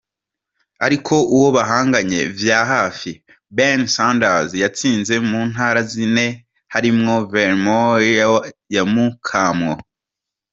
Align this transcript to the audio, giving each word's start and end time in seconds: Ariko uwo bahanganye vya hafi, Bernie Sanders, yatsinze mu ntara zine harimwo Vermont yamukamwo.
Ariko 0.85 1.13
uwo 1.35 1.47
bahanganye 1.57 2.19
vya 2.39 2.59
hafi, 2.71 3.11
Bernie 3.55 3.91
Sanders, 3.95 4.49
yatsinze 4.63 5.13
mu 5.29 5.39
ntara 5.51 5.79
zine 5.91 6.27
harimwo 6.73 7.15
Vermont 7.31 8.03
yamukamwo. 8.75 9.73